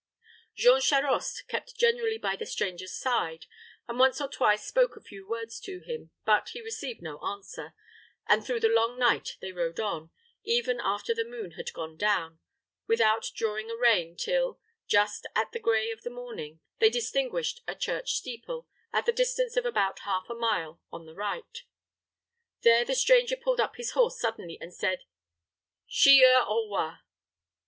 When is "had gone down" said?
11.51-12.39